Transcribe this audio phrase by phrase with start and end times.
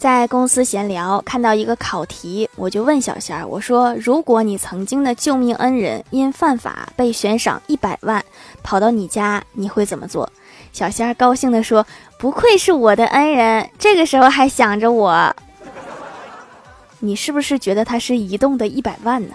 [0.00, 8.24] 在公司闲聊，看到一个考题，我就问小仙儿，我说如果你曾经的救命恩人因犯法被悬赏一百万，
[8.62, 10.26] 跑到你家，你会怎么做？
[10.72, 11.86] 小仙儿高兴地说：
[12.18, 15.36] 不愧是我的恩人，这个时候还想着我。
[17.00, 19.34] 你是不是觉得他是移动的一百万呢？